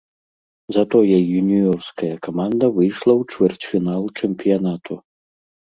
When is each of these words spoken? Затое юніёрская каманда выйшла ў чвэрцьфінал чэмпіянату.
Затое 0.77 1.17
юніёрская 1.41 2.11
каманда 2.29 2.65
выйшла 2.79 3.13
ў 3.21 3.29
чвэрцьфінал 3.35 4.03
чэмпіянату. 4.19 4.93